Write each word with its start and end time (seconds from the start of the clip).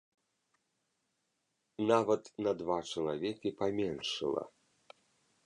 Нават 1.91 2.23
на 2.47 2.51
два 2.63 2.77
чалавекі 2.95 3.53
паменшала. 3.61 4.43